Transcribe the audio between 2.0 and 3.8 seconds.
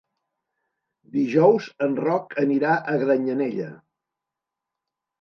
Roc anirà a Granyanella.